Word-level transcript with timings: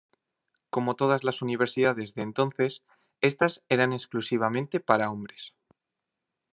Como 0.71 0.95
todas 0.95 1.23
las 1.23 1.43
universidades 1.43 2.15
de 2.15 2.23
entonces, 2.23 2.81
estas 3.21 3.63
eran 3.69 3.93
exclusivamente 3.93 4.79
para 4.79 5.11
hombres. 5.11 5.53